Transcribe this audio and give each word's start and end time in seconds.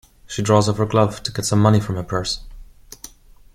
She 0.25 0.41
draws 0.41 0.67
off 0.67 0.77
her 0.77 0.87
glove 0.87 1.21
to 1.21 1.31
get 1.31 1.45
some 1.45 1.59
money 1.61 1.79
from 1.79 1.95
her 1.95 2.01
purse. 2.01 2.39